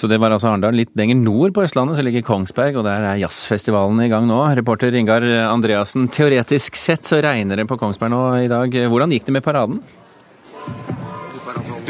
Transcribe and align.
Så 0.00 0.08
det 0.08 0.16
var 0.22 0.32
altså 0.32 0.48
Arendal. 0.48 0.78
Litt 0.78 0.94
lenger 0.96 1.18
nord 1.20 1.52
på 1.52 1.66
Østlandet 1.66 1.98
så 1.98 2.04
ligger 2.06 2.24
Kongsberg, 2.24 2.78
og 2.80 2.86
der 2.86 3.04
er 3.04 3.20
jazzfestivalen 3.20 4.00
i 4.06 4.08
gang 4.08 4.24
nå. 4.30 4.38
Reporter 4.56 4.94
Ingar 4.96 5.26
Andreassen, 5.50 6.08
teoretisk 6.08 6.78
sett 6.80 7.04
så 7.10 7.20
regner 7.20 7.60
det 7.60 7.68
på 7.68 7.76
Kongsberg 7.80 8.14
nå 8.14 8.22
i 8.46 8.48
dag. 8.48 8.80
Hvordan 8.88 9.12
gikk 9.12 9.28
det 9.28 9.36
med 9.36 9.44
paraden? 9.44 9.82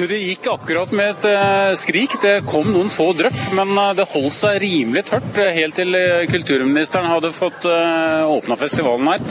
Du, 0.01 0.07
Det 0.09 0.17
gikk 0.17 0.47
akkurat 0.49 0.93
med 0.97 1.11
et 1.11 1.27
uh, 1.29 1.75
skrik. 1.77 2.15
Det 2.23 2.39
kom 2.49 2.71
noen 2.73 2.89
få 2.89 3.11
drypp, 3.19 3.37
men 3.53 3.75
uh, 3.77 3.91
det 3.93 4.07
holdt 4.09 4.33
seg 4.39 4.57
rimelig 4.63 5.03
tørt 5.11 5.37
uh, 5.37 5.51
helt 5.53 5.77
til 5.77 5.93
kulturministeren 6.31 7.11
hadde 7.11 7.35
fått 7.37 7.67
åpna 7.69 8.57
festivalen 8.57 9.09
her. 9.11 9.23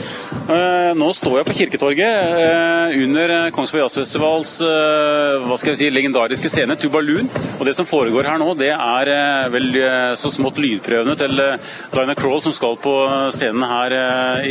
Nå 0.98 1.08
står 1.14 1.36
jeg 1.38 1.46
på 1.46 1.54
Kirketorget 1.58 2.94
under 2.98 3.32
Kongsberg 3.54 3.84
Jazzfestivals 3.84 4.52
hva 4.60 5.58
skal 5.60 5.72
jeg 5.72 5.78
si, 5.78 5.90
legendariske 5.92 6.50
scene, 6.50 6.74
Tubalun. 6.80 7.28
Og 7.58 7.62
det 7.66 7.74
som 7.78 7.86
foregår 7.86 8.26
her 8.26 8.40
nå, 8.40 8.48
det 8.58 8.72
er 8.74 9.10
vel 9.52 9.78
så 10.18 10.32
smått 10.34 10.58
lydprøvene 10.62 11.14
til 11.20 11.36
Diana 11.38 12.16
Crawl 12.18 12.42
som 12.42 12.54
skal 12.56 12.78
på 12.82 12.94
scenen 13.36 13.66
her 13.70 13.96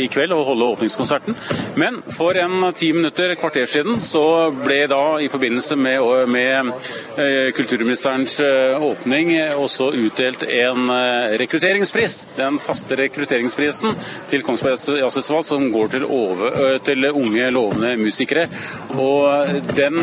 i 0.00 0.08
kveld 0.12 0.34
og 0.36 0.46
holde 0.52 0.70
åpningskonserten. 0.76 1.36
Men 1.80 2.00
for 2.16 2.38
en 2.40 2.70
ti 2.76 2.92
minutter, 2.96 3.36
kvarter 3.40 3.68
siden, 3.68 4.00
så 4.04 4.24
ble 4.56 4.82
da 4.90 5.04
i 5.20 5.30
forbindelse 5.32 5.78
med 5.80 6.00
med 6.30 6.70
eh, 7.18 7.52
kulturministerens 7.56 8.40
eh, 8.40 8.82
åpning 8.82 9.32
også 9.54 9.90
utdelt 9.96 10.42
en 10.42 10.90
eh, 10.90 11.36
rekrutteringspris. 11.40 12.16
Den 12.36 12.58
faste 12.62 12.98
rekrutteringsprisen 13.00 13.96
til 14.30 14.44
Kongsberg 14.46 14.78
Jazzfestival 15.00 15.46
som 15.48 15.68
går 15.72 15.92
til, 15.94 16.06
over, 16.06 16.78
til, 16.86 17.08
unge, 17.10 17.50
lovende 17.54 17.94
musikere. 18.00 18.46
Og 18.94 19.50
den 19.76 19.98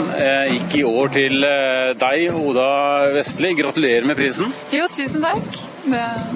gikk 0.53 0.75
i 0.79 0.83
år 0.87 1.11
til 1.13 1.45
deg, 1.99 2.35
Oda 2.35 2.69
Vestli. 3.15 3.53
Gratulerer 3.57 4.07
med 4.07 4.19
prisen. 4.19 4.51
Jo, 4.75 4.87
tusen 4.93 5.23
takk. 5.23 5.61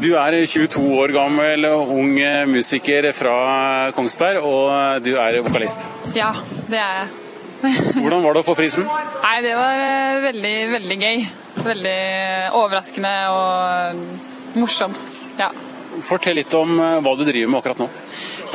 Du 0.02 0.14
er 0.16 0.38
22 0.48 0.86
år 1.02 1.16
gammel, 1.16 1.68
ung 1.72 2.14
musiker 2.52 3.10
fra 3.16 3.92
Kongsberg, 3.96 4.46
og 4.46 5.04
du 5.04 5.14
er 5.18 5.42
vokalist. 5.44 5.90
Ja, 6.16 6.32
det 6.70 6.80
er 6.80 7.04
jeg. 7.04 7.31
Hvordan 7.62 8.24
var 8.24 8.34
det 8.36 8.42
å 8.44 8.48
få 8.48 8.56
prisen? 8.58 8.88
Nei, 8.88 9.36
Det 9.46 9.56
var 9.58 9.82
eh, 9.86 10.20
veldig, 10.28 10.56
veldig 10.76 10.98
gøy. 11.02 11.26
Veldig 11.62 12.00
overraskende 12.58 13.12
og 13.36 14.58
morsomt. 14.62 15.20
ja. 15.40 15.52
Fortell 16.08 16.38
litt 16.40 16.54
om 16.56 16.78
eh, 16.80 17.00
hva 17.04 17.12
du 17.20 17.26
driver 17.28 17.50
med 17.52 17.60
akkurat 17.60 17.82
nå. 17.84 17.90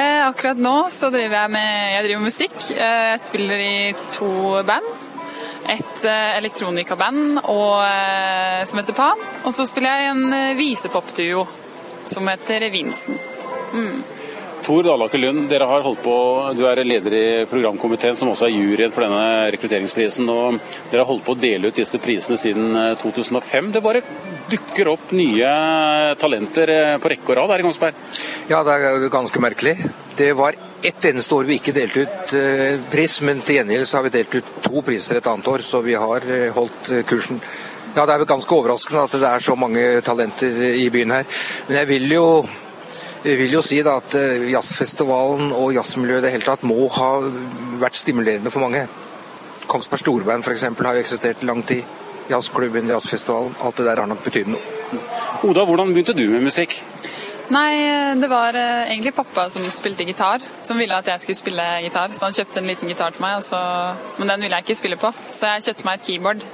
Eh, 0.01 0.23
akkurat 0.27 0.59
nå 0.61 0.75
så 0.93 1.11
driver 1.13 1.43
jeg 1.43 1.53
med 1.53 1.93
jeg 1.93 2.07
driver 2.09 2.25
musikk. 2.25 2.57
Eh, 2.73 3.03
jeg 3.13 3.21
spiller 3.27 3.61
i 3.61 3.77
to 4.17 4.31
band. 4.67 4.89
Et 5.67 6.05
eh, 6.07 6.33
elektronikaband 6.39 7.41
eh, 7.43 8.65
som 8.67 8.81
heter 8.81 8.97
Pan. 8.97 9.23
Og 9.45 9.53
så 9.55 9.67
spiller 9.69 9.93
jeg 9.93 10.07
i 10.07 10.11
en 10.15 10.59
visepopduo 10.59 11.47
som 12.07 12.29
heter 12.31 12.69
Vincent. 12.73 13.47
Mm. 13.75 14.03
Tor 14.67 14.83
Dalaker 14.83 15.21
Lund, 15.23 15.45
dere 15.47 15.67
har 15.71 15.85
holdt 15.87 16.01
på, 16.03 16.13
du 16.59 16.65
er 16.67 16.81
leder 16.83 17.15
i 17.15 17.27
programkomiteen 17.47 18.17
som 18.19 18.33
også 18.33 18.49
er 18.49 18.57
juryen 18.57 18.91
for 18.91 19.05
denne 19.07 19.53
rekrutteringsprisen. 19.55 20.27
og 20.27 20.57
Dere 20.91 21.05
har 21.05 21.07
holdt 21.07 21.23
på 21.23 21.37
å 21.37 21.39
dele 21.39 21.71
ut 21.71 21.79
disse 21.79 22.01
prisene 22.03 22.35
siden 22.35 22.75
2005. 22.99 23.69
Eh, 23.69 23.77
det 23.77 23.85
bare 23.85 24.03
dukker 24.51 24.91
opp 24.91 25.15
nye 25.15 25.53
talenter 26.19 26.75
eh, 26.75 26.97
på 26.99 27.15
rekke 27.15 27.31
og 27.31 27.39
rad 27.39 27.55
her 27.55 27.63
i 27.63 27.69
Kongsberg? 27.69 28.03
Ja, 28.51 28.65
det 28.67 28.75
er 28.75 29.07
ganske 29.15 29.45
merkelig. 29.47 29.77
Det 30.19 30.33
var 30.35 30.59
ett 30.83 31.09
eneste 31.13 31.39
år 31.39 31.47
vi 31.47 31.61
ikke 31.61 31.77
delte 31.77 32.03
ut 32.03 32.35
uh, 32.35 32.83
pris, 32.91 33.21
men 33.23 33.47
til 33.47 33.61
gjengjeld 33.61 33.87
så 33.87 34.01
har 34.01 34.09
vi 34.09 34.15
delt 34.19 34.35
ut 34.35 34.53
to 34.67 34.83
priser 34.87 35.21
et 35.21 35.31
annet 35.31 35.55
år, 35.55 35.63
så 35.63 35.79
vi 35.87 35.95
har 35.95 36.27
holdt 36.59 36.91
kursen. 37.07 37.39
Ja, 37.95 38.03
Det 38.03 38.13
er 38.13 38.19
vel 38.25 38.35
ganske 38.35 38.55
overraskende 38.59 39.07
at 39.07 39.15
det 39.15 39.31
er 39.31 39.47
så 39.47 39.55
mange 39.59 39.83
talenter 40.05 40.63
i 40.75 40.89
byen 40.91 41.21
her. 41.21 41.35
Men 41.69 41.85
jeg 41.85 41.95
vil 41.95 42.15
jo 42.19 42.27
jeg 43.27 43.39
vil 43.41 43.57
jo 43.57 43.63
si 43.65 43.81
da 43.83 43.97
at 43.99 44.15
eh, 44.19 44.47
jazzfestivalen 44.53 45.51
og 45.57 45.75
jazzmiljøet 45.75 46.23
i 46.23 46.27
det 46.27 46.33
hele 46.37 46.47
tatt 46.47 46.63
må 46.67 46.87
ha 46.95 47.11
vært 47.81 47.99
stimulerende 47.99 48.53
for 48.55 48.63
mange. 48.63 48.85
Kongsberg 49.67 50.03
Storband 50.03 50.47
f.eks. 50.47 50.67
har 50.79 50.95
jo 50.95 51.03
eksistert 51.03 51.43
i 51.43 51.49
lang 51.49 51.65
tid. 51.67 51.83
Jazzklubben, 52.31 52.91
jazzfestivalen. 52.91 53.57
Alt 53.63 53.81
det 53.81 53.87
der 53.89 54.03
har 54.03 54.11
nok 54.11 54.23
betydd 54.23 54.51
noe. 54.55 54.75
Oda, 55.47 55.65
hvordan 55.67 55.91
begynte 55.91 56.15
du 56.15 56.27
med 56.31 56.47
musikk? 56.47 56.79
Nei, 57.51 57.75
det 58.19 58.29
var 58.31 58.55
eh, 58.59 58.93
egentlig 58.93 59.15
pappa 59.15 59.49
som 59.51 59.67
spilte 59.71 60.07
gitar, 60.07 60.43
som 60.63 60.79
ville 60.79 60.95
at 60.95 61.11
jeg 61.11 61.23
skulle 61.25 61.39
spille 61.39 61.67
gitar. 61.85 62.15
Så 62.15 62.29
han 62.29 62.39
kjøpte 62.39 62.63
en 62.63 62.71
liten 62.71 62.91
gitar 62.91 63.15
til 63.15 63.27
meg, 63.27 63.43
så... 63.47 63.59
men 64.21 64.31
den 64.31 64.47
ville 64.47 64.59
jeg 64.59 64.69
ikke 64.69 64.79
spille 64.83 65.01
på. 65.03 65.11
Så 65.31 65.51
jeg 65.51 65.67
kjøpte 65.69 65.89
meg 65.89 65.99
et 65.99 66.07
keyboard 66.11 66.47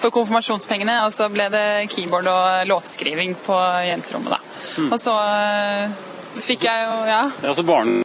for 0.00 0.12
konfirmasjonspengene, 0.12 0.98
og 1.04 1.12
så 1.16 1.28
ble 1.32 1.50
det 1.52 1.66
keyboard 1.92 2.28
og 2.32 2.66
låtskriving 2.68 3.36
på 3.44 3.60
jenterommet, 3.88 4.36
da. 4.36 4.58
Mm. 4.82 4.90
Og 4.90 4.98
så 5.00 5.14
eh, 5.20 6.02
fikk 6.40 6.66
jeg 6.68 6.86
jo 6.86 6.94
Ja. 7.10 7.22
ja 7.42 7.54
så 7.54 7.62
barn... 7.66 8.02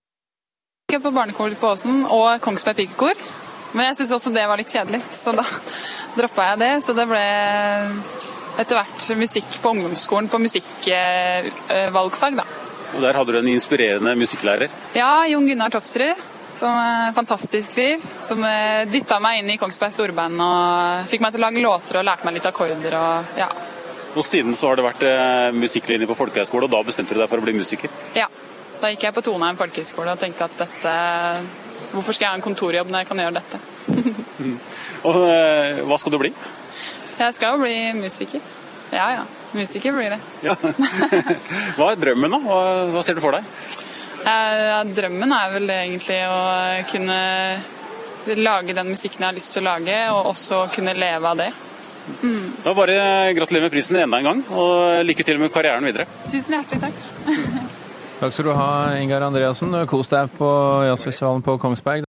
Jeg 0.90 1.04
på 1.04 1.12
barnekor 1.14 1.54
på 1.62 1.70
Åsen 1.70 2.06
og 2.10 2.42
Kongsberg 2.42 2.76
Pikekor. 2.80 3.14
Men 3.74 3.86
jeg 3.86 4.00
syntes 4.00 4.16
også 4.16 4.32
det 4.34 4.48
var 4.50 4.58
litt 4.58 4.72
kjedelig, 4.74 5.04
så 5.14 5.32
da 5.38 5.46
droppa 6.18 6.48
jeg 6.52 6.60
det. 6.64 6.72
Så 6.86 6.96
det 6.98 7.06
ble 7.10 7.26
etter 8.60 8.76
hvert 8.76 9.10
musikk 9.20 9.60
på 9.62 9.70
ungdomsskolen 9.76 10.28
på 10.32 10.42
musikkvalgfag, 10.42 12.34
da. 12.42 12.46
Og 12.90 13.02
Der 13.06 13.14
hadde 13.14 13.32
du 13.32 13.38
en 13.40 13.54
inspirerende 13.54 14.16
musikklærer? 14.18 14.70
Ja, 14.98 15.26
Jon 15.30 15.48
Gunnar 15.48 15.70
Tofsrud. 15.74 16.18
Som 16.58 16.74
er 16.74 17.08
en 17.08 17.14
fantastisk 17.14 17.72
fyr. 17.78 18.02
Som 18.26 18.42
eh, 18.44 18.90
dytta 18.90 19.20
meg 19.22 19.40
inn 19.40 19.50
i 19.54 19.58
Kongsberg 19.62 19.94
storband 19.94 20.42
og 20.42 21.06
fikk 21.12 21.22
meg 21.24 21.32
til 21.36 21.42
å 21.44 21.46
lage 21.46 21.62
låter 21.64 22.00
og 22.02 22.08
lærte 22.08 22.26
meg 22.26 22.34
litt 22.40 22.50
akkorder 22.50 22.94
og 22.98 23.38
ja. 23.38 23.50
Og 24.16 24.26
siden 24.26 24.56
så 24.58 24.72
har 24.72 24.80
det 24.80 24.86
vært 24.86 25.04
eh, 25.06 25.50
musikklinje 25.54 26.08
på 26.10 26.18
folkehøyskole, 26.18 26.66
og 26.66 26.74
da 26.74 26.82
bestemte 26.86 27.16
du 27.16 27.22
deg 27.22 27.30
for 27.30 27.42
å 27.42 27.46
bli 27.46 27.58
musiker? 27.58 27.92
Ja. 28.18 28.30
Da 28.80 28.94
gikk 28.94 29.04
jeg 29.04 29.16
på 29.16 29.24
Toneheim 29.26 29.58
folkehøgskole 29.60 30.14
og 30.16 30.22
tenkte 30.22 30.46
at 30.48 30.62
dette 30.62 30.94
Hvorfor 31.90 32.14
skal 32.14 32.28
jeg 32.28 32.32
ha 32.32 32.38
en 32.38 32.46
kontorjobb 32.46 32.92
når 32.92 33.02
jeg 33.02 33.10
kan 33.10 33.20
gjøre 33.24 33.40
dette? 33.40 33.60
og 35.10 35.18
eh, 35.26 35.82
hva 35.90 35.98
skal 36.00 36.14
du 36.14 36.20
bli? 36.22 36.32
Jeg 37.20 37.36
skal 37.36 37.56
jo 37.56 37.64
bli 37.64 37.76
musiker. 37.98 38.44
Ja 38.94 39.08
ja. 39.18 39.24
Musiker 39.58 39.96
blir 39.98 40.14
det. 40.14 40.20
Ja. 40.46 40.54
hva 41.78 41.90
er 41.90 42.00
drømmen, 42.00 42.36
da? 42.36 42.40
Hva, 42.46 42.60
hva 42.94 43.04
ser 43.04 43.18
du 43.18 43.24
for 43.24 43.36
deg? 43.36 43.48
Ja, 44.20 44.84
drømmen 44.86 45.34
er 45.34 45.54
vel 45.56 45.72
egentlig 45.74 46.20
å 46.30 46.40
kunne 46.92 47.20
lage 48.38 48.76
den 48.78 48.92
musikken 48.92 49.24
jeg 49.24 49.32
har 49.32 49.38
lyst 49.38 49.56
til 49.56 49.64
å 49.64 49.72
lage, 49.72 49.98
og 50.14 50.30
også 50.36 50.68
kunne 50.76 50.94
leve 50.98 51.32
av 51.32 51.40
det. 51.40 51.50
Mm. 52.22 52.46
Da 52.64 52.76
bare 52.78 53.00
gratulerer 53.38 53.68
med 53.68 53.74
prisen 53.74 54.00
enda 54.04 54.20
en 54.20 54.30
gang, 54.30 54.46
og 54.52 55.04
lykke 55.08 55.26
til 55.26 55.40
med 55.42 55.52
karrieren 55.54 55.86
videre. 55.90 56.06
Tusen 56.30 56.58
hjertelig 56.58 56.82
takk. 56.86 57.00
takk 58.20 58.36
skal 58.36 58.46
du 58.46 58.54
ha, 58.54 58.70
Ingar 59.00 59.26
Andreassen. 59.26 59.74
Kos 59.90 60.12
deg 60.12 60.30
på 60.38 60.50
jazzfestivalen 60.90 61.42
på 61.46 61.58
Kongsberg. 61.58 61.98